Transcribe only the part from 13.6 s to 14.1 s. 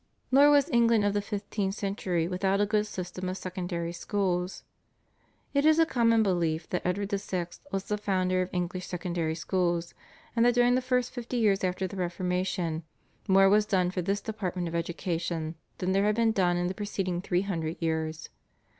done for